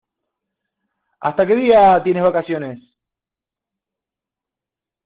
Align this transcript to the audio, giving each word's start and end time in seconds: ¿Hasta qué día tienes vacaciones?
¿Hasta 1.19 1.45
qué 1.45 1.55
día 1.55 2.01
tienes 2.03 2.23
vacaciones? 2.23 2.79